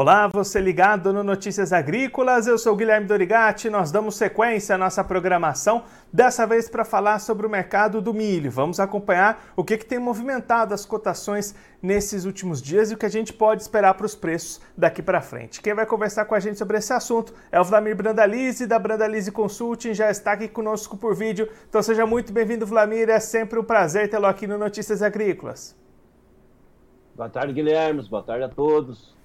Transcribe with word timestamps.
Olá, 0.00 0.28
você 0.28 0.60
ligado 0.60 1.12
no 1.12 1.24
Notícias 1.24 1.72
Agrícolas, 1.72 2.46
eu 2.46 2.56
sou 2.56 2.76
Guilherme 2.76 3.08
Dorigati, 3.08 3.68
nós 3.68 3.90
damos 3.90 4.14
sequência 4.16 4.76
à 4.76 4.78
nossa 4.78 5.02
programação, 5.02 5.82
dessa 6.12 6.46
vez 6.46 6.68
para 6.68 6.84
falar 6.84 7.18
sobre 7.18 7.44
o 7.44 7.50
mercado 7.50 8.00
do 8.00 8.14
milho. 8.14 8.48
Vamos 8.48 8.78
acompanhar 8.78 9.52
o 9.56 9.64
que, 9.64 9.76
que 9.76 9.84
tem 9.84 9.98
movimentado 9.98 10.72
as 10.72 10.86
cotações 10.86 11.52
nesses 11.82 12.24
últimos 12.24 12.62
dias 12.62 12.92
e 12.92 12.94
o 12.94 12.96
que 12.96 13.06
a 13.06 13.08
gente 13.08 13.32
pode 13.32 13.62
esperar 13.62 13.94
para 13.94 14.06
os 14.06 14.14
preços 14.14 14.60
daqui 14.76 15.02
para 15.02 15.20
frente. 15.20 15.60
Quem 15.60 15.74
vai 15.74 15.84
conversar 15.84 16.26
com 16.26 16.36
a 16.36 16.38
gente 16.38 16.58
sobre 16.58 16.78
esse 16.78 16.92
assunto 16.92 17.34
é 17.50 17.60
o 17.60 17.64
Vlamir 17.64 17.96
Brandalize, 17.96 18.68
da 18.68 18.78
Brandalize 18.78 19.32
Consulting, 19.32 19.94
já 19.94 20.08
está 20.12 20.30
aqui 20.30 20.46
conosco 20.46 20.96
por 20.96 21.16
vídeo, 21.16 21.48
então 21.68 21.82
seja 21.82 22.06
muito 22.06 22.32
bem-vindo, 22.32 22.64
Vlamir, 22.64 23.10
é 23.10 23.18
sempre 23.18 23.58
um 23.58 23.64
prazer 23.64 24.08
tê-lo 24.08 24.26
aqui 24.26 24.46
no 24.46 24.58
Notícias 24.58 25.02
Agrícolas. 25.02 25.76
Boa 27.16 27.28
tarde, 27.28 27.52
Guilherme, 27.52 28.00
boa 28.08 28.22
tarde 28.22 28.44
a 28.44 28.48
todos. 28.48 29.17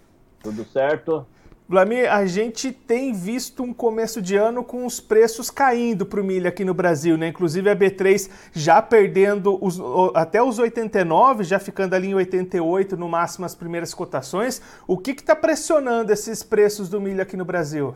Tudo 0.43 0.65
certo? 0.65 1.25
Vlamir, 1.67 2.11
a 2.11 2.25
gente 2.25 2.73
tem 2.73 3.13
visto 3.13 3.63
um 3.63 3.73
começo 3.73 4.21
de 4.21 4.35
ano 4.35 4.63
com 4.63 4.85
os 4.85 4.99
preços 4.99 5.49
caindo 5.49 6.05
para 6.05 6.19
o 6.19 6.23
milho 6.23 6.47
aqui 6.47 6.65
no 6.65 6.73
Brasil, 6.73 7.17
né? 7.17 7.29
Inclusive 7.29 7.69
a 7.69 7.75
B3 7.75 8.29
já 8.51 8.81
perdendo 8.81 9.57
os, 9.59 9.79
até 10.13 10.43
os 10.43 10.59
89, 10.59 11.45
já 11.45 11.57
ficando 11.59 11.93
ali 11.93 12.09
em 12.09 12.15
88 12.15 12.97
no 12.97 13.07
máximo 13.07 13.45
as 13.45 13.55
primeiras 13.55 13.93
cotações. 13.93 14.61
O 14.85 14.97
que 14.97 15.11
está 15.11 15.35
pressionando 15.35 16.11
esses 16.11 16.43
preços 16.43 16.89
do 16.89 16.99
milho 16.99 17.21
aqui 17.21 17.37
no 17.37 17.45
Brasil? 17.45 17.95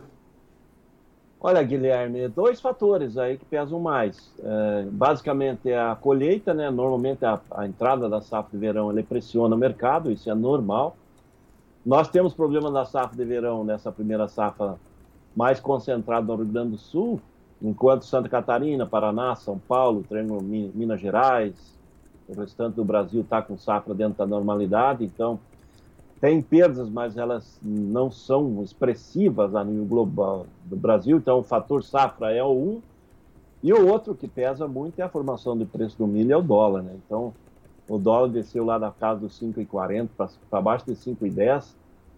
Olha, 1.39 1.61
Guilherme, 1.61 2.27
dois 2.29 2.59
fatores 2.59 3.17
aí 3.17 3.37
que 3.37 3.45
pesam 3.45 3.79
mais. 3.79 4.33
É, 4.39 4.85
basicamente 4.89 5.69
é 5.69 5.77
a 5.77 5.95
colheita, 5.95 6.53
né? 6.53 6.71
Normalmente 6.71 7.23
a, 7.25 7.39
a 7.51 7.67
entrada 7.67 8.09
da 8.09 8.21
safra 8.21 8.49
de 8.51 8.57
verão 8.57 8.89
ele 8.91 9.03
pressiona 9.03 9.55
o 9.55 9.59
mercado, 9.59 10.09
isso 10.09 10.31
é 10.31 10.33
normal. 10.33 10.95
Nós 11.87 12.09
temos 12.09 12.33
problema 12.33 12.69
na 12.69 12.83
safra 12.83 13.15
de 13.15 13.23
verão, 13.23 13.63
nessa 13.63 13.89
primeira 13.93 14.27
safra 14.27 14.75
mais 15.33 15.61
concentrada 15.61 16.27
no 16.27 16.35
Rio 16.35 16.51
Grande 16.51 16.71
do 16.71 16.77
Sul, 16.77 17.21
enquanto 17.61 18.03
Santa 18.03 18.27
Catarina, 18.27 18.85
Paraná, 18.85 19.33
São 19.35 19.57
Paulo, 19.57 20.03
treino 20.03 20.37
Minas 20.41 20.99
Gerais, 20.99 21.53
o 22.27 22.37
restante 22.37 22.75
do 22.75 22.83
Brasil 22.83 23.21
está 23.21 23.41
com 23.41 23.57
safra 23.57 23.93
dentro 23.93 24.17
da 24.17 24.27
normalidade, 24.27 25.05
então 25.05 25.39
tem 26.19 26.41
perdas, 26.41 26.89
mas 26.89 27.15
elas 27.15 27.57
não 27.63 28.11
são 28.11 28.61
expressivas 28.61 29.55
a 29.55 29.63
nível 29.63 29.85
global 29.85 30.45
do 30.65 30.75
Brasil, 30.75 31.15
então 31.15 31.39
o 31.39 31.43
fator 31.43 31.85
safra 31.85 32.33
é 32.33 32.43
o 32.43 32.51
um, 32.51 32.81
e 33.63 33.71
o 33.71 33.87
outro 33.87 34.13
que 34.13 34.27
pesa 34.27 34.67
muito 34.67 34.99
é 34.99 35.03
a 35.03 35.09
formação 35.09 35.57
de 35.57 35.63
preço 35.63 35.97
do 35.97 36.05
milho, 36.05 36.33
é 36.33 36.37
o 36.37 36.41
dólar, 36.41 36.83
né? 36.83 36.91
Então, 37.05 37.33
o 37.87 37.97
dólar 37.97 38.29
desceu 38.29 38.65
lá 38.65 38.77
da 38.77 38.91
casa 38.91 39.21
dos 39.21 39.39
5,40 39.39 40.09
para 40.49 40.61
baixo 40.61 40.85
de 40.85 40.93
5,10, 40.93 41.73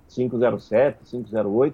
5,07, 0.10 0.96
5,08. 1.06 1.74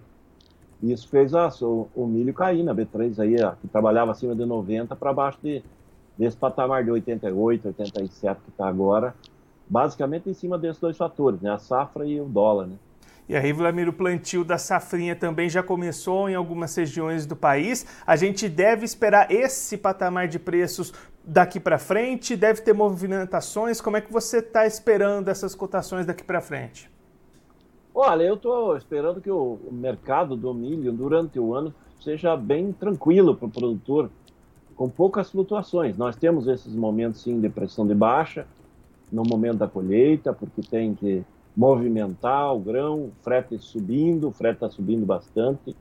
E 0.83 0.91
isso 0.91 1.07
fez 1.07 1.33
a, 1.33 1.47
o, 1.61 1.88
o, 1.95 2.05
milho 2.05 2.33
cair 2.33 2.63
na 2.63 2.75
B3 2.75 3.17
aí, 3.19 3.41
ó, 3.41 3.51
que 3.51 3.67
trabalhava 3.67 4.11
acima 4.11 4.35
de 4.35 4.45
90 4.45 4.95
para 4.95 5.13
baixo 5.13 5.39
de, 5.41 5.63
desse 6.17 6.35
patamar 6.35 6.83
de 6.83 6.91
88, 6.91 7.67
87 7.69 8.41
que 8.41 8.49
está 8.49 8.67
agora. 8.67 9.16
Basicamente 9.67 10.29
em 10.29 10.33
cima 10.33 10.57
desses 10.57 10.81
dois 10.81 10.97
fatores, 10.97 11.41
né? 11.41 11.51
A 11.51 11.57
safra 11.57 12.05
e 12.05 12.19
o 12.19 12.25
dólar, 12.25 12.67
né? 12.67 12.75
E 13.27 13.35
aí, 13.35 13.51
Vladimir, 13.51 13.89
o 13.89 13.93
plantio 13.93 14.43
da 14.43 14.55
safrinha 14.55 15.16
também 15.16 15.49
já 15.49 15.63
começou 15.63 16.29
em 16.29 16.35
algumas 16.35 16.75
regiões 16.75 17.25
do 17.25 17.35
país. 17.35 17.83
A 18.05 18.16
gente 18.16 18.47
deve 18.47 18.85
esperar 18.85 19.31
esse 19.31 19.77
patamar 19.77 20.27
de 20.27 20.38
preços 20.38 20.93
daqui 21.26 21.59
para 21.59 21.78
frente? 21.78 22.36
Deve 22.36 22.62
ter 22.62 22.73
movimentações? 22.73 23.81
Como 23.81 23.98
é 23.98 24.02
que 24.02 24.12
você 24.12 24.38
está 24.38 24.66
esperando 24.66 25.30
essas 25.30 25.56
cotações 25.56 26.06
daqui 26.06 26.23
para 26.23 26.42
frente? 26.42 26.90
Olha, 27.94 28.23
eu 28.23 28.36
estou 28.36 28.76
esperando 28.76 29.22
que 29.22 29.31
o 29.31 29.58
mercado 29.72 30.35
do 30.35 30.53
milho 30.53 30.91
durante 30.91 31.40
o 31.40 31.53
ano 31.53 31.74
seja 32.02 32.35
bem 32.35 32.72
tranquilo 32.72 33.35
para 33.35 33.47
o 33.47 33.50
produtor, 33.50 34.09
com 34.75 34.90
poucas 34.90 35.31
flutuações. 35.31 35.97
Nós 35.97 36.16
temos 36.16 36.47
esses 36.47 36.75
momentos 36.75 37.22
sim 37.22 37.40
de 37.40 37.50
pressão 37.50 37.88
de 37.88 37.96
baixa, 37.96 38.46
no 39.12 39.24
momento 39.24 39.59
da 39.59 39.68
colheita, 39.68 40.34
porque 40.34 40.62
tem 40.62 40.94
que 40.94 41.24
movimentar 41.56 42.53
o 42.53 42.59
grão, 42.59 43.06
o 43.06 43.12
frete 43.22 43.58
subindo, 43.58 44.28
o 44.28 44.31
frete 44.31 44.56
está 44.56 44.69
subindo 44.69 45.06
bastante. 45.06 45.75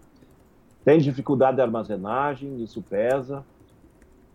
Tem 0.85 1.01
dificuldade 1.01 1.57
de 1.57 1.63
armazenagem, 1.63 2.63
isso 2.63 2.81
pesa. 2.83 3.45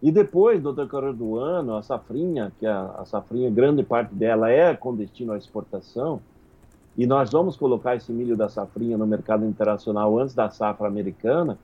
E 0.02 0.12
depois, 0.12 0.62
do 0.62 0.72
decorrer 0.72 1.14
do 1.14 1.38
ano, 1.38 1.76
a 1.76 1.82
safrinha, 1.82 2.54
que 2.58 2.66
a, 2.66 2.96
a 2.98 3.06
safrinha, 3.06 3.50
grande 3.50 3.84
parte 3.84 4.14
dela 4.16 4.50
é 4.50 4.74
com 4.74 4.96
destino 4.96 5.34
à 5.34 5.38
exportação, 5.38 6.22
e 6.98 7.06
nós 7.06 7.32
vamos 7.32 7.58
colocar 7.58 7.96
esse 7.96 8.12
milho 8.12 8.36
da 8.36 8.50
safrinha 8.50 8.98
no 8.98 9.06
mercado 9.06 9.46
internacional 9.46 10.18
antes 10.18 10.34
da 10.34 10.50
safra 10.50 10.88
americana, 10.88 11.58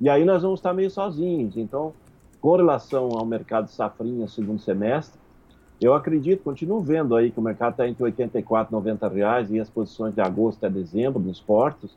e 0.00 0.08
aí 0.08 0.24
nós 0.24 0.42
vamos 0.42 0.58
estar 0.58 0.72
meio 0.72 0.90
sozinhos. 0.90 1.56
Então, 1.56 1.92
com 2.40 2.56
relação 2.56 3.10
ao 3.16 3.24
mercado 3.24 3.66
de 3.66 3.72
safrinha 3.72 4.26
segundo 4.26 4.60
semestre, 4.60 5.20
eu 5.80 5.94
acredito, 5.94 6.42
continuo 6.42 6.80
vendo 6.80 7.14
aí 7.14 7.30
que 7.30 7.38
o 7.38 7.42
mercado 7.42 7.72
está 7.72 7.88
entre 7.88 8.02
84 8.02 8.72
e 8.72 8.74
90 8.74 9.08
reais 9.08 9.50
e 9.50 9.58
as 9.58 9.68
posições 9.68 10.14
de 10.14 10.20
agosto 10.20 10.64
a 10.64 10.68
dezembro 10.68 11.20
nos 11.20 11.40
portos, 11.40 11.96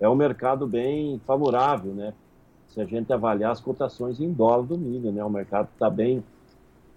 é 0.00 0.08
um 0.08 0.14
mercado 0.14 0.66
bem 0.66 1.20
favorável, 1.26 1.92
né? 1.92 2.14
Se 2.68 2.80
a 2.80 2.84
gente 2.84 3.12
avaliar 3.12 3.52
as 3.52 3.60
cotações 3.60 4.20
em 4.20 4.32
dólar 4.32 4.66
do 4.66 4.78
milho, 4.78 5.10
né? 5.10 5.24
O 5.24 5.30
mercado 5.30 5.68
está 5.72 5.88
bem, 5.88 6.22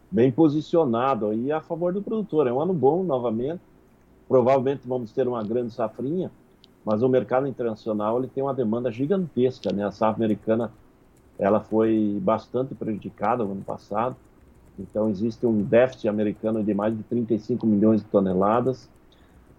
bem 0.09 0.31
posicionado 0.31 1.27
aí 1.27 1.51
a 1.51 1.61
favor 1.61 1.93
do 1.93 2.01
produtor. 2.01 2.47
É 2.47 2.53
um 2.53 2.59
ano 2.59 2.73
bom, 2.73 3.03
novamente. 3.03 3.61
Provavelmente 4.27 4.81
vamos 4.85 5.11
ter 5.11 5.27
uma 5.27 5.43
grande 5.43 5.73
safrinha, 5.73 6.31
mas 6.85 7.01
o 7.01 7.09
mercado 7.09 7.47
internacional 7.47 8.17
ele 8.17 8.27
tem 8.27 8.43
uma 8.43 8.53
demanda 8.53 8.91
gigantesca, 8.91 9.71
né? 9.71 9.85
A 9.85 9.91
safra 9.91 10.23
americana 10.23 10.71
ela 11.39 11.59
foi 11.59 12.19
bastante 12.21 12.75
prejudicada 12.75 13.43
no 13.43 13.51
ano 13.51 13.63
passado. 13.63 14.15
Então 14.77 15.09
existe 15.09 15.45
um 15.45 15.61
déficit 15.63 16.07
americano 16.07 16.63
de 16.63 16.73
mais 16.73 16.95
de 16.95 17.03
35 17.03 17.65
milhões 17.65 18.01
de 18.01 18.07
toneladas. 18.07 18.89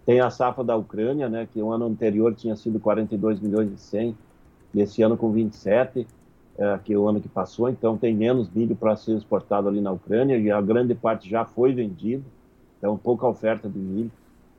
Tem 0.04 0.20
a 0.20 0.30
safra 0.30 0.64
da 0.64 0.76
Ucrânia, 0.76 1.28
né, 1.28 1.46
que 1.52 1.60
o 1.60 1.70
ano 1.70 1.86
anterior 1.86 2.34
tinha 2.34 2.56
sido 2.56 2.80
42 2.80 3.40
milhões 3.40 3.72
e 3.72 3.78
100 3.78 4.16
e 4.74 4.80
esse 4.80 5.02
ano 5.02 5.16
com 5.16 5.30
27, 5.30 6.06
é, 6.58 6.78
que 6.84 6.92
é 6.92 6.98
o 6.98 7.08
ano 7.08 7.20
que 7.20 7.28
passou, 7.28 7.68
então 7.68 7.96
tem 7.96 8.14
menos 8.14 8.48
milho 8.50 8.76
para 8.76 8.96
ser 8.96 9.16
exportado 9.16 9.68
ali 9.68 9.80
na 9.80 9.92
Ucrânia, 9.92 10.36
e 10.36 10.50
a 10.50 10.60
grande 10.60 10.94
parte 10.94 11.28
já 11.28 11.44
foi 11.44 11.72
vendido, 11.72 12.24
então 12.78 12.96
pouca 12.96 13.26
oferta 13.26 13.68
de 13.68 13.78
milho. 13.78 14.10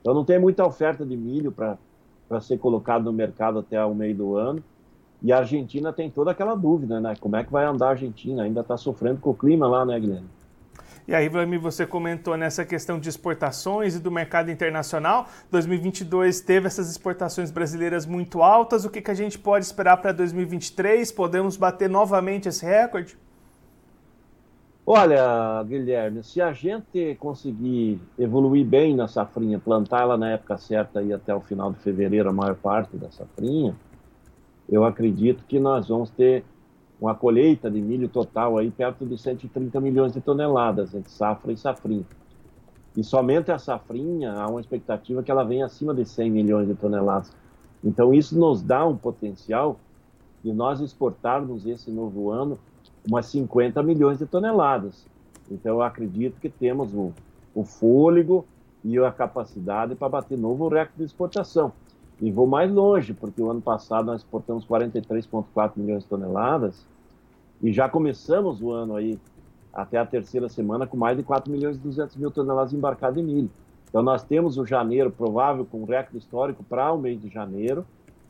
Então 0.02 0.14
não 0.14 0.26
tem 0.26 0.40
muita 0.40 0.66
oferta 0.66 1.06
de 1.06 1.16
milho 1.16 1.52
para 1.52 2.42
ser 2.42 2.58
colocado 2.58 3.06
no 3.06 3.14
mercado 3.14 3.60
até 3.60 3.84
o 3.86 3.96
meio 3.96 4.16
do 4.16 4.36
ano. 4.36 4.64
E 5.22 5.32
a 5.32 5.38
Argentina 5.38 5.94
tem 5.94 6.10
toda 6.10 6.32
aquela 6.32 6.54
dúvida, 6.54 7.00
né? 7.00 7.16
Como 7.18 7.38
é 7.38 7.44
que 7.44 7.52
vai 7.52 7.64
andar 7.64 7.88
a 7.88 7.90
Argentina? 7.92 8.44
Ainda 8.44 8.60
está 8.60 8.76
sofrendo 8.76 9.22
com 9.22 9.30
o 9.30 9.34
clima 9.34 9.66
lá, 9.68 9.86
né, 9.86 9.98
Guilherme? 9.98 10.28
E 11.06 11.14
aí, 11.14 11.28
Vladimir, 11.28 11.60
você 11.60 11.86
comentou 11.86 12.38
nessa 12.38 12.64
questão 12.64 12.98
de 12.98 13.10
exportações 13.10 13.96
e 13.96 14.00
do 14.00 14.10
mercado 14.10 14.50
internacional. 14.50 15.28
2022 15.52 16.40
teve 16.40 16.68
essas 16.68 16.90
exportações 16.90 17.52
brasileiras 17.52 18.06
muito 18.06 18.42
altas. 18.42 18.86
O 18.86 18.90
que, 18.90 19.02
que 19.02 19.12
a 19.12 19.14
gente 19.14 19.38
pode 19.38 19.66
esperar 19.66 19.98
para 19.98 20.14
2023? 20.14 21.12
Podemos 21.12 21.58
bater 21.58 21.90
novamente 21.90 22.48
esse 22.48 22.66
recorde? 22.66 23.18
Olha, 24.86 25.62
Guilherme, 25.64 26.24
se 26.24 26.42
a 26.42 26.54
gente 26.54 27.16
conseguir 27.20 28.00
evoluir 28.18 28.66
bem 28.66 28.96
na 28.96 29.08
safrinha, 29.08 29.60
plantar 29.60 30.02
ela 30.02 30.18
na 30.18 30.32
época 30.32 30.58
certa 30.58 31.02
e 31.02 31.12
até 31.12 31.36
o 31.36 31.42
final 31.42 31.72
de 31.72 31.80
fevereiro, 31.80 32.30
a 32.30 32.34
maior 32.34 32.56
parte 32.56 32.96
da 32.96 33.10
safrinha, 33.10 33.76
eu 34.70 34.86
acredito 34.86 35.44
que 35.46 35.60
nós 35.60 35.88
vamos 35.90 36.10
ter 36.10 36.46
uma 37.04 37.14
colheita 37.14 37.70
de 37.70 37.82
milho 37.82 38.08
total 38.08 38.58
aí 38.58 38.72
perto 38.72 39.06
de 39.06 39.18
130 39.18 39.78
milhões 39.82 40.14
de 40.14 40.22
toneladas 40.22 40.94
entre 40.94 41.12
safra 41.12 41.52
e 41.52 41.58
safrinha. 41.58 42.06
E 42.96 43.04
somente 43.04 43.52
a 43.52 43.60
safrinha 43.60 44.32
há 44.32 44.48
uma 44.48 44.62
expectativa 44.62 45.22
que 45.22 45.30
ela 45.30 45.44
venha 45.44 45.66
acima 45.66 45.94
de 45.94 46.06
100 46.06 46.32
milhões 46.32 46.66
de 46.66 46.76
toneladas. 46.76 47.30
Então 47.84 48.14
isso 48.14 48.40
nos 48.40 48.62
dá 48.62 48.86
um 48.86 48.96
potencial 48.96 49.78
de 50.42 50.54
nós 50.54 50.80
exportarmos 50.80 51.66
esse 51.66 51.92
novo 51.92 52.32
ano 52.32 52.58
umas 53.06 53.26
50 53.26 53.84
milhões 53.84 54.18
de 54.18 54.26
toneladas. 54.26 55.06
Então 55.52 55.74
eu 55.74 55.82
acredito 55.82 56.40
que 56.40 56.48
temos 56.48 56.94
o, 56.94 57.12
o 57.54 57.66
fôlego 57.66 58.46
e 58.82 58.98
a 58.98 59.12
capacidade 59.12 59.94
para 59.94 60.08
bater 60.08 60.38
novo 60.38 60.70
recorde 60.70 61.00
de 61.00 61.04
exportação. 61.04 61.74
E 62.22 62.32
vou 62.32 62.48
mais 62.48 62.72
longe, 62.72 63.14
porque 63.14 63.42
o 63.42 63.52
ano 63.52 63.62
passado 63.62 64.06
nós 64.06 64.22
exportamos 64.22 64.66
43,4 64.66 65.74
milhões 65.76 66.04
de 66.04 66.10
toneladas 66.10 66.93
e 67.64 67.72
já 67.72 67.88
começamos 67.88 68.62
o 68.62 68.72
ano 68.72 68.98
aí, 68.98 69.18
até 69.74 69.98
a 69.98 70.06
terceira 70.06 70.50
semana, 70.50 70.86
com 70.86 70.98
mais 70.98 71.18
de 71.18 71.24
4 71.24 71.50
milhões 71.50 71.78
e 71.78 71.80
200 71.80 72.18
mil 72.18 72.30
toneladas 72.30 72.74
embarcadas 72.74 73.18
em 73.18 73.24
milho. 73.24 73.50
Então, 73.90 74.04
nós 74.04 74.24
temos 74.24 74.58
o 74.58 74.66
janeiro 74.66 75.10
provável 75.10 75.66
com 75.66 75.82
um 75.82 75.86
recorde 75.86 76.18
histórico 76.18 76.64
para 76.64 76.92
o 76.92 76.98
mês 76.98 77.22
de 77.22 77.30
janeiro, 77.30 77.86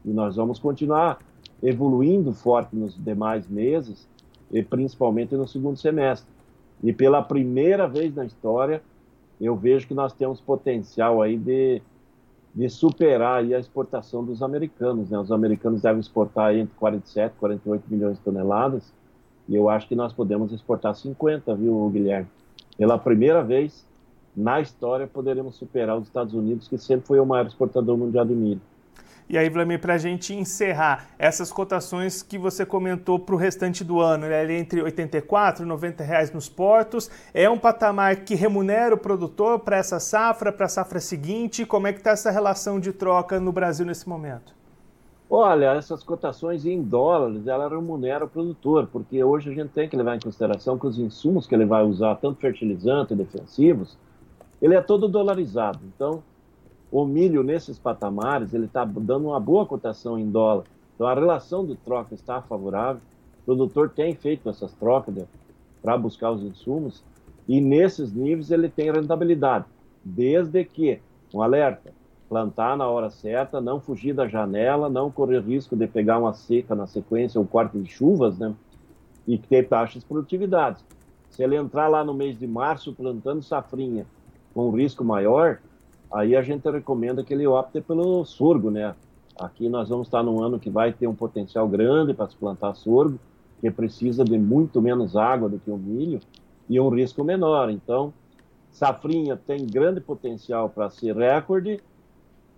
e 0.05 0.11
nós 0.11 0.35
vamos 0.35 0.59
continuar 0.59 1.19
evoluindo 1.63 2.31
forte 2.31 2.75
nos 2.75 2.95
demais 2.95 3.47
meses, 3.47 4.07
e 4.51 4.61
principalmente 4.61 5.35
no 5.35 5.47
segundo 5.47 5.77
semestre. 5.77 6.31
E 6.83 6.93
pela 6.93 7.21
primeira 7.21 7.87
vez 7.87 8.13
na 8.13 8.25
história, 8.25 8.83
eu 9.41 9.55
vejo 9.55 9.87
que 9.87 9.93
nós 9.95 10.13
temos 10.13 10.39
potencial 10.39 11.21
aí 11.21 11.37
de, 11.37 11.81
de 12.53 12.69
superar 12.69 13.39
a 13.39 13.59
exportação 13.59 14.23
dos 14.23 14.43
americanos. 14.43 15.09
Né? 15.09 15.17
Os 15.17 15.31
americanos 15.31 15.81
devem 15.81 15.99
exportar 15.99 16.53
entre 16.55 16.75
47 16.75 17.33
e 17.33 17.39
48 17.39 17.83
milhões 17.89 18.17
de 18.17 18.23
toneladas, 18.23 18.93
e 19.47 19.55
eu 19.55 19.69
acho 19.69 19.87
que 19.87 19.95
nós 19.95 20.13
podemos 20.13 20.51
exportar 20.51 20.95
50, 20.95 21.55
viu, 21.55 21.89
Guilherme? 21.89 22.27
Pela 22.77 22.97
primeira 22.97 23.43
vez 23.43 23.85
na 24.35 24.59
história 24.61 25.05
poderemos 25.05 25.55
superar 25.55 25.97
os 25.97 26.07
Estados 26.07 26.33
Unidos, 26.33 26.67
que 26.67 26.77
sempre 26.77 27.05
foi 27.05 27.19
o 27.19 27.25
maior 27.25 27.45
exportador 27.45 27.97
mundial 27.97 28.25
de 28.25 28.33
milho. 28.33 28.61
E 29.29 29.37
aí, 29.37 29.49
Vladimir, 29.49 29.79
para 29.79 29.93
a 29.93 29.97
gente 29.97 30.33
encerrar, 30.33 31.07
essas 31.17 31.51
cotações 31.51 32.21
que 32.21 32.37
você 32.37 32.65
comentou 32.65 33.17
para 33.17 33.33
o 33.33 33.37
restante 33.37 33.83
do 33.83 34.01
ano, 34.01 34.27
né, 34.27 34.53
entre 34.53 34.81
84 34.81 35.63
e 35.63 35.67
90 35.67 36.03
reais 36.03 36.31
nos 36.31 36.49
portos, 36.49 37.09
é 37.33 37.49
um 37.49 37.57
patamar 37.57 38.17
que 38.17 38.35
remunera 38.35 38.93
o 38.93 38.97
produtor 38.97 39.59
para 39.59 39.77
essa 39.77 39.99
safra, 39.99 40.51
para 40.51 40.65
a 40.65 40.69
safra 40.69 40.99
seguinte? 40.99 41.65
Como 41.65 41.87
é 41.87 41.93
que 41.93 41.99
está 41.99 42.11
essa 42.11 42.31
relação 42.31 42.79
de 42.79 42.91
troca 42.91 43.39
no 43.39 43.51
Brasil 43.51 43.85
nesse 43.85 44.07
momento? 44.09 44.53
Olha, 45.35 45.73
essas 45.73 46.03
cotações 46.03 46.63
em 46.63 46.79
dólares, 46.79 47.47
ela 47.47 47.67
remunera 47.67 48.23
o 48.23 48.29
produtor, 48.29 48.87
porque 48.91 49.23
hoje 49.23 49.49
a 49.49 49.53
gente 49.55 49.71
tem 49.71 49.89
que 49.89 49.97
levar 49.97 50.15
em 50.15 50.19
consideração 50.19 50.77
que 50.77 50.85
os 50.85 50.99
insumos 50.99 51.47
que 51.47 51.55
ele 51.55 51.65
vai 51.65 51.83
usar, 51.83 52.17
tanto 52.17 52.39
fertilizante 52.39 53.13
e 53.13 53.15
defensivos, 53.15 53.97
ele 54.61 54.75
é 54.75 54.81
todo 54.81 55.07
dolarizado. 55.07 55.79
Então, 55.87 56.21
o 56.91 57.03
milho 57.03 57.41
nesses 57.41 57.79
patamares, 57.79 58.53
ele 58.53 58.65
está 58.65 58.85
dando 58.85 59.29
uma 59.29 59.39
boa 59.39 59.65
cotação 59.65 60.19
em 60.19 60.29
dólar. 60.29 60.65
Então 60.93 61.07
a 61.07 61.15
relação 61.15 61.65
de 61.65 61.75
troca 61.77 62.13
está 62.13 62.39
favorável. 62.39 63.01
O 63.41 63.45
produtor 63.45 63.89
tem 63.89 64.13
feito 64.13 64.47
essas 64.47 64.71
trocas 64.73 65.15
para 65.81 65.97
buscar 65.97 66.29
os 66.29 66.43
insumos 66.43 67.03
e 67.47 67.59
nesses 67.59 68.13
níveis 68.13 68.51
ele 68.51 68.69
tem 68.69 68.91
rentabilidade, 68.91 69.65
desde 70.05 70.63
que, 70.63 70.99
um 71.33 71.41
alerta, 71.41 71.91
plantar 72.33 72.75
na 72.75 72.87
hora 72.87 73.11
certa, 73.11 73.61
não 73.61 73.79
fugir 73.79 74.11
da 74.11 74.27
janela, 74.27 74.89
não 74.89 75.11
correr 75.11 75.39
risco 75.39 75.75
de 75.75 75.85
pegar 75.85 76.17
uma 76.17 76.33
seca 76.33 76.73
na 76.73 76.87
sequência, 76.87 77.39
um 77.39 77.45
corte 77.45 77.77
de 77.77 77.87
chuvas, 77.87 78.39
né? 78.39 78.55
E 79.27 79.37
ter 79.37 79.67
taxas 79.67 80.01
de 80.01 80.07
produtividade. 80.07 80.83
Se 81.29 81.43
ele 81.43 81.55
entrar 81.55 81.87
lá 81.87 82.03
no 82.03 82.11
mês 82.11 82.35
de 82.39 82.47
março 82.47 82.91
plantando 82.91 83.43
safrinha 83.43 84.07
com 84.51 84.67
um 84.67 84.71
risco 84.71 85.03
maior, 85.03 85.59
aí 86.11 86.35
a 86.35 86.41
gente 86.41 86.67
recomenda 86.67 87.23
que 87.23 87.35
ele 87.35 87.45
opte 87.45 87.79
pelo 87.81 88.25
sorgo, 88.25 88.71
né? 88.71 88.95
Aqui 89.39 89.69
nós 89.69 89.89
vamos 89.89 90.07
estar 90.07 90.23
num 90.23 90.41
ano 90.41 90.59
que 90.59 90.71
vai 90.71 90.91
ter 90.91 91.05
um 91.05 91.13
potencial 91.13 91.67
grande 91.67 92.15
para 92.15 92.27
se 92.27 92.35
plantar 92.35 92.73
sorgo, 92.73 93.19
que 93.61 93.69
precisa 93.69 94.23
de 94.23 94.39
muito 94.39 94.81
menos 94.81 95.15
água 95.15 95.47
do 95.47 95.59
que 95.59 95.69
o 95.69 95.77
milho 95.77 96.19
e 96.67 96.79
um 96.79 96.89
risco 96.89 97.23
menor. 97.23 97.69
Então, 97.69 98.11
safrinha 98.71 99.37
tem 99.37 99.67
grande 99.67 100.01
potencial 100.01 100.67
para 100.67 100.89
ser 100.89 101.15
recorde 101.15 101.79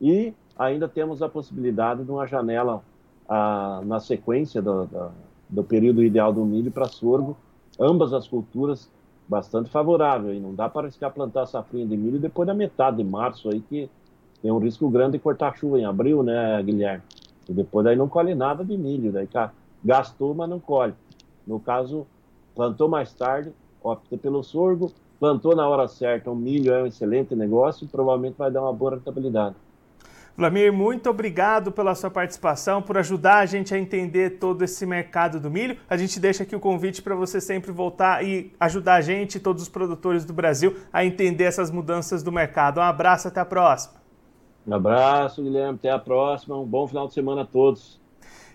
e 0.01 0.33
ainda 0.57 0.87
temos 0.87 1.21
a 1.21 1.29
possibilidade 1.29 2.03
de 2.03 2.11
uma 2.11 2.25
janela 2.25 2.81
ah, 3.27 3.81
na 3.85 3.99
sequência 3.99 4.61
do, 4.61 4.85
do, 4.85 5.11
do 5.49 5.63
período 5.63 6.03
ideal 6.03 6.31
do 6.31 6.45
milho 6.45 6.71
para 6.71 6.87
sorgo, 6.87 7.37
ambas 7.79 8.13
as 8.13 8.27
culturas 8.27 8.89
bastante 9.27 9.69
favorável. 9.69 10.33
E 10.33 10.39
não 10.39 10.53
dá 10.53 10.69
para 10.69 10.83
arriscar 10.83 11.11
plantar 11.11 11.45
safrinha 11.45 11.85
de 11.85 11.97
milho 11.97 12.19
depois 12.19 12.47
da 12.47 12.53
metade 12.53 12.97
de 12.97 13.03
março 13.03 13.49
aí, 13.49 13.61
que 13.61 13.89
tem 14.41 14.51
um 14.51 14.59
risco 14.59 14.89
grande 14.89 15.13
de 15.13 15.19
cortar 15.19 15.57
chuva 15.57 15.79
em 15.79 15.85
abril, 15.85 16.23
né, 16.23 16.61
Guilherme? 16.61 17.03
E 17.49 17.53
depois 17.53 17.83
daí 17.83 17.95
não 17.95 18.07
colhe 18.07 18.35
nada 18.35 18.63
de 18.63 18.77
milho, 18.77 19.11
daí 19.11 19.27
cá, 19.27 19.51
gastou, 19.83 20.33
mas 20.33 20.49
não 20.49 20.59
colhe. 20.59 20.93
No 21.45 21.59
caso, 21.59 22.07
plantou 22.55 22.89
mais 22.89 23.13
tarde, 23.13 23.51
opta 23.83 24.17
pelo 24.17 24.43
sorgo, 24.43 24.91
plantou 25.19 25.55
na 25.55 25.67
hora 25.67 25.87
certa, 25.87 26.31
o 26.31 26.35
milho 26.35 26.73
é 26.73 26.83
um 26.83 26.87
excelente 26.87 27.35
negócio 27.35 27.85
e 27.85 27.87
provavelmente 27.87 28.35
vai 28.37 28.51
dar 28.51 28.61
uma 28.63 28.73
boa 28.73 28.95
rentabilidade. 28.95 29.55
Vlamir, 30.37 30.73
muito 30.73 31.09
obrigado 31.09 31.71
pela 31.71 31.95
sua 31.95 32.11
participação, 32.11 32.81
por 32.81 32.97
ajudar 32.97 33.37
a 33.37 33.45
gente 33.45 33.73
a 33.73 33.79
entender 33.79 34.31
todo 34.31 34.63
esse 34.63 34.85
mercado 34.85 35.39
do 35.39 35.49
milho. 35.49 35.77
A 35.89 35.95
gente 35.95 36.19
deixa 36.19 36.43
aqui 36.43 36.53
o 36.53 36.59
convite 36.59 37.01
para 37.01 37.15
você 37.15 37.39
sempre 37.39 37.71
voltar 37.71 38.21
e 38.23 38.51
ajudar 38.59 38.95
a 38.95 39.01
gente, 39.01 39.39
todos 39.39 39.63
os 39.63 39.69
produtores 39.69 40.25
do 40.25 40.33
Brasil, 40.33 40.75
a 40.91 41.05
entender 41.05 41.45
essas 41.45 41.71
mudanças 41.71 42.21
do 42.21 42.33
mercado. 42.33 42.79
Um 42.81 42.83
abraço, 42.83 43.29
até 43.29 43.39
a 43.39 43.45
próxima. 43.45 43.93
Um 44.67 44.73
abraço, 44.73 45.41
Guilherme, 45.41 45.75
até 45.75 45.89
a 45.89 45.99
próxima. 45.99 46.59
Um 46.59 46.65
bom 46.65 46.85
final 46.85 47.07
de 47.07 47.13
semana 47.13 47.43
a 47.43 47.45
todos. 47.45 47.97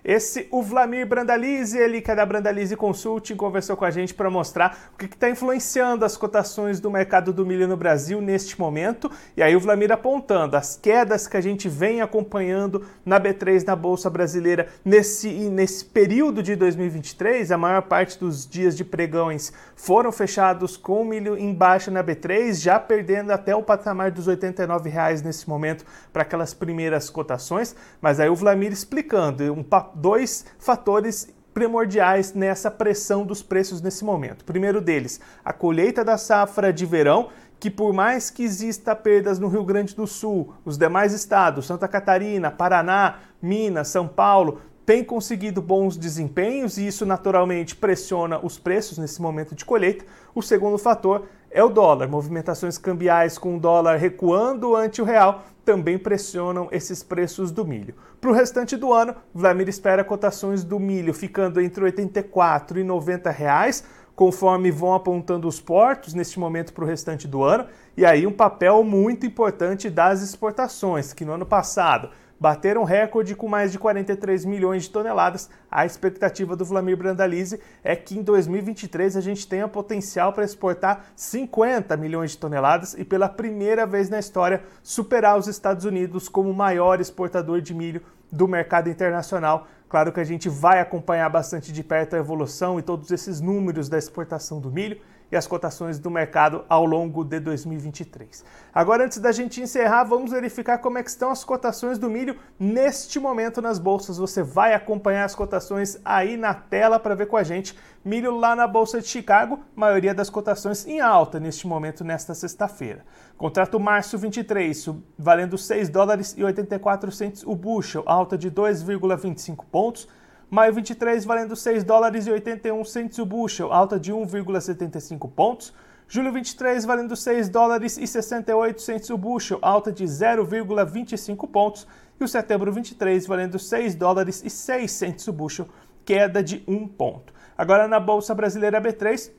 Esse, 0.04 0.48
o 0.50 0.62
Vlamir 0.62 1.06
Brandalize, 1.06 1.76
ele 1.76 2.00
que 2.00 2.10
é 2.10 2.14
da 2.14 2.24
Brandalize 2.24 2.74
Consulting, 2.76 3.36
conversou 3.36 3.76
com 3.76 3.84
a 3.84 3.90
gente 3.90 4.14
para 4.14 4.30
mostrar 4.30 4.90
o 4.94 4.96
que 4.96 5.04
está 5.04 5.28
influenciando 5.28 6.04
as 6.04 6.16
cotações 6.16 6.80
do 6.80 6.90
mercado 6.90 7.32
do 7.32 7.44
milho 7.44 7.68
no 7.68 7.76
Brasil 7.76 8.20
neste 8.20 8.58
momento. 8.58 9.10
E 9.36 9.42
aí 9.42 9.54
o 9.54 9.60
Vlamir 9.60 9.92
apontando 9.92 10.56
as 10.56 10.76
quedas 10.76 11.26
que 11.26 11.36
a 11.36 11.40
gente 11.40 11.68
vem 11.68 12.00
acompanhando 12.00 12.86
na 13.04 13.20
B3, 13.20 13.64
na 13.66 13.76
Bolsa 13.76 14.08
Brasileira, 14.08 14.68
nesse, 14.84 15.28
nesse 15.28 15.84
período 15.84 16.42
de 16.42 16.56
2023, 16.56 17.52
a 17.52 17.58
maior 17.58 17.82
parte 17.82 18.18
dos 18.18 18.46
dias 18.46 18.76
de 18.76 18.84
pregões 18.84 19.52
foram 19.76 20.10
fechados 20.12 20.76
com 20.76 21.02
o 21.02 21.04
milho 21.04 21.36
em 21.36 21.52
baixa 21.52 21.90
na 21.90 22.02
B3, 22.02 22.54
já 22.54 22.78
perdendo 22.78 23.30
até 23.30 23.54
o 23.54 23.62
patamar 23.62 24.10
dos 24.10 24.28
89 24.28 24.88
reais 24.88 25.22
nesse 25.22 25.48
momento 25.48 25.84
para 26.12 26.22
aquelas 26.22 26.54
primeiras 26.54 27.10
cotações. 27.10 27.74
Mas 28.00 28.20
aí 28.20 28.28
o 28.28 28.34
Vlamir 28.34 28.72
explicando 28.72 29.52
um 29.52 29.62
dois 29.94 30.44
fatores 30.58 31.32
primordiais 31.52 32.32
nessa 32.32 32.70
pressão 32.70 33.24
dos 33.24 33.42
preços 33.42 33.80
nesse 33.80 34.04
momento. 34.04 34.44
Primeiro 34.44 34.80
deles, 34.80 35.20
a 35.44 35.52
colheita 35.52 36.04
da 36.04 36.16
safra 36.16 36.72
de 36.72 36.86
verão, 36.86 37.28
que 37.58 37.70
por 37.70 37.92
mais 37.92 38.30
que 38.30 38.42
exista 38.42 38.96
perdas 38.96 39.38
no 39.38 39.48
Rio 39.48 39.64
Grande 39.64 39.94
do 39.94 40.06
Sul, 40.06 40.54
os 40.64 40.78
demais 40.78 41.12
estados, 41.12 41.66
Santa 41.66 41.86
Catarina, 41.86 42.50
Paraná, 42.50 43.18
Minas, 43.42 43.88
São 43.88 44.08
Paulo, 44.08 44.60
têm 44.86 45.04
conseguido 45.04 45.60
bons 45.60 45.96
desempenhos 45.96 46.78
e 46.78 46.86
isso 46.86 47.04
naturalmente 47.04 47.76
pressiona 47.76 48.44
os 48.44 48.58
preços 48.58 48.98
nesse 48.98 49.20
momento 49.20 49.54
de 49.54 49.64
colheita. 49.64 50.04
O 50.34 50.42
segundo 50.42 50.78
fator 50.78 51.26
é 51.50 51.62
o 51.62 51.68
dólar. 51.68 52.08
Movimentações 52.08 52.78
cambiais 52.78 53.36
com 53.36 53.56
o 53.56 53.60
dólar 53.60 53.96
recuando 53.96 54.76
ante 54.76 55.02
o 55.02 55.04
real 55.04 55.42
também 55.64 55.98
pressionam 55.98 56.68
esses 56.70 57.02
preços 57.02 57.50
do 57.50 57.64
milho. 57.64 57.94
Para 58.20 58.30
o 58.30 58.34
restante 58.34 58.76
do 58.76 58.92
ano, 58.92 59.14
Vladimir 59.34 59.68
espera 59.68 60.04
cotações 60.04 60.64
do 60.64 60.78
milho 60.78 61.12
ficando 61.12 61.60
entre 61.60 61.84
84 61.84 62.78
e 62.78 62.84
90 62.84 63.30
reais, 63.30 63.84
conforme 64.14 64.70
vão 64.70 64.94
apontando 64.94 65.46
os 65.46 65.60
portos 65.60 66.14
neste 66.14 66.38
momento 66.38 66.72
para 66.72 66.84
o 66.84 66.86
restante 66.86 67.28
do 67.28 67.42
ano. 67.42 67.66
E 67.96 68.04
aí 68.04 68.26
um 68.26 68.32
papel 68.32 68.82
muito 68.82 69.26
importante 69.26 69.88
das 69.88 70.22
exportações, 70.22 71.12
que 71.12 71.24
no 71.24 71.32
ano 71.32 71.46
passado 71.46 72.10
bateram 72.40 72.84
recorde 72.84 73.36
com 73.36 73.46
mais 73.46 73.70
de 73.70 73.78
43 73.78 74.46
milhões 74.46 74.84
de 74.84 74.90
toneladas. 74.90 75.50
A 75.70 75.84
expectativa 75.84 76.56
do 76.56 76.64
Vlamir 76.64 76.96
Brandalize 76.96 77.60
é 77.84 77.94
que 77.94 78.18
em 78.18 78.22
2023 78.22 79.14
a 79.16 79.20
gente 79.20 79.46
tenha 79.46 79.68
potencial 79.68 80.32
para 80.32 80.44
exportar 80.44 81.04
50 81.14 81.94
milhões 81.98 82.30
de 82.30 82.38
toneladas 82.38 82.94
e 82.94 83.04
pela 83.04 83.28
primeira 83.28 83.84
vez 83.84 84.08
na 84.08 84.18
história 84.18 84.62
superar 84.82 85.38
os 85.38 85.46
Estados 85.46 85.84
Unidos 85.84 86.28
como 86.30 86.54
maior 86.54 86.98
exportador 86.98 87.60
de 87.60 87.74
milho 87.74 88.00
do 88.32 88.48
mercado 88.48 88.88
internacional. 88.88 89.66
Claro 89.88 90.12
que 90.12 90.20
a 90.20 90.24
gente 90.24 90.48
vai 90.48 90.80
acompanhar 90.80 91.28
bastante 91.28 91.72
de 91.72 91.82
perto 91.82 92.14
a 92.14 92.18
evolução 92.18 92.78
e 92.78 92.82
todos 92.82 93.10
esses 93.10 93.40
números 93.40 93.88
da 93.88 93.98
exportação 93.98 94.60
do 94.60 94.70
milho 94.70 94.98
e 95.30 95.36
as 95.36 95.46
cotações 95.46 95.98
do 95.98 96.10
mercado 96.10 96.64
ao 96.68 96.84
longo 96.84 97.24
de 97.24 97.38
2023. 97.38 98.44
Agora, 98.74 99.04
antes 99.04 99.18
da 99.18 99.32
gente 99.32 99.60
encerrar, 99.60 100.04
vamos 100.04 100.30
verificar 100.30 100.78
como 100.78 100.98
é 100.98 101.02
estão 101.10 101.30
as 101.30 101.44
cotações 101.44 101.98
do 101.98 102.08
milho 102.08 102.36
neste 102.58 103.18
momento 103.18 103.60
nas 103.60 103.78
bolsas. 103.78 104.16
Você 104.16 104.42
vai 104.42 104.74
acompanhar 104.74 105.24
as 105.24 105.34
cotações 105.34 105.98
aí 106.04 106.36
na 106.36 106.54
tela 106.54 106.98
para 106.98 107.14
ver 107.14 107.26
com 107.26 107.36
a 107.36 107.42
gente. 107.42 107.76
Milho 108.02 108.34
lá 108.34 108.56
na 108.56 108.66
Bolsa 108.66 109.00
de 109.00 109.06
Chicago, 109.06 109.60
maioria 109.76 110.14
das 110.14 110.30
cotações 110.30 110.86
em 110.86 111.00
alta 111.00 111.38
neste 111.38 111.66
momento, 111.66 112.02
nesta 112.02 112.34
sexta-feira. 112.34 113.04
Contrato 113.36 113.78
março 113.78 114.16
23, 114.16 114.88
valendo 115.18 115.58
6 115.58 115.90
dólares 115.90 116.34
e 116.36 116.42
84 116.42 117.12
centos 117.12 117.42
o 117.44 117.54
bushel, 117.54 118.02
alta 118.06 118.38
de 118.38 118.50
2,25 118.50 119.64
pontos. 119.70 120.08
Maio 120.50 120.74
23 120.74 121.24
valendo 121.24 121.54
6 121.54 121.84
dólares 121.84 122.26
e 122.26 122.30
81 122.32 122.84
centos 122.84 123.20
o 123.20 123.24
bushel, 123.24 123.72
alta 123.72 124.00
de 124.00 124.12
1,75 124.12 125.30
pontos. 125.30 125.72
Julho 126.08 126.32
23 126.32 126.84
valendo 126.84 127.14
6 127.14 127.48
dólares 127.48 127.96
e 127.96 128.04
68 128.04 128.82
centos 128.82 129.10
o 129.10 129.16
bushel, 129.16 129.60
alta 129.62 129.92
de 129.92 130.02
0,25 130.02 131.48
pontos. 131.48 131.86
E 132.18 132.24
o 132.24 132.26
setembro 132.26 132.72
23 132.72 133.28
valendo 133.28 133.60
6 133.60 133.94
dólares 133.94 134.42
e 134.44 134.50
6 134.50 134.90
centos 134.90 135.28
o 135.28 135.32
bushel, 135.32 135.68
queda 136.04 136.42
de 136.42 136.64
1 136.66 136.88
ponto. 136.88 137.32
Agora 137.56 137.86
na 137.86 138.00
Bolsa 138.00 138.34
Brasileira 138.34 138.82
B3, 138.82 139.30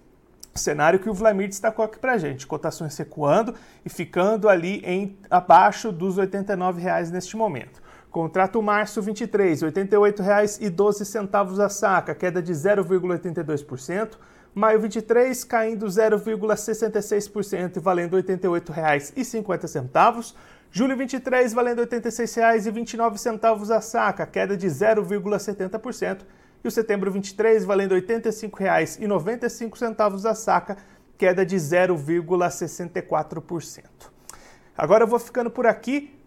cenário 0.56 0.98
que 0.98 1.10
o 1.10 1.14
Vlamir 1.14 1.50
destacou 1.50 1.84
aqui 1.84 2.00
para 2.00 2.18
gente, 2.18 2.48
cotações 2.48 2.98
recuando 2.98 3.54
e 3.84 3.90
ficando 3.90 4.48
ali 4.48 4.82
em 4.86 5.18
abaixo 5.30 5.92
dos 5.92 6.18
89 6.18 6.82
reais 6.82 7.12
neste 7.12 7.36
momento. 7.36 7.81
Contrato 8.12 8.62
março 8.62 9.02
23, 9.02 9.62
R$ 9.62 9.72
88,12 9.72 11.64
a 11.64 11.70
saca, 11.70 12.14
queda 12.14 12.42
de 12.42 12.52
0,82%. 12.52 14.18
Maio 14.54 14.82
23, 14.82 15.46
caindo 15.46 15.86
0,66% 15.86 17.78
e 17.78 17.80
valendo 17.80 18.18
R$ 18.18 18.24
88,50. 18.24 20.34
Julho 20.70 20.98
23 20.98 21.54
valendo 21.54 21.80
R$ 21.80 21.88
86,29 21.88 23.74
a 23.74 23.80
saca, 23.80 24.26
queda 24.26 24.58
de 24.58 24.68
0,70%. 24.68 26.18
E 26.64 26.68
o 26.68 26.72
setembro 26.72 27.10
23 27.10 27.64
valendo 27.64 27.96
R$ 27.96 28.02
85,95 28.02 30.30
a 30.30 30.36
saca, 30.36 30.76
queda 31.18 31.46
de 31.46 31.56
0,64%. 31.56 33.86
Agora 34.78 35.06
eu 35.06 35.08
vou 35.08 35.18
ficando 35.18 35.50
por 35.50 35.66
aqui, 35.66 36.21